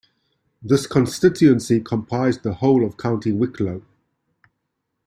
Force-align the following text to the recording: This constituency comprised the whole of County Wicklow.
This 0.63 0.87
constituency 0.87 1.79
comprised 1.79 2.41
the 2.41 2.55
whole 2.55 2.83
of 2.83 2.97
County 2.97 3.31
Wicklow. 3.31 3.83